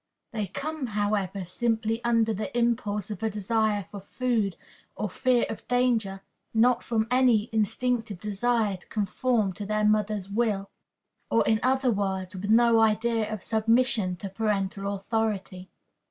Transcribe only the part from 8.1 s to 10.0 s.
desire to conform their action to their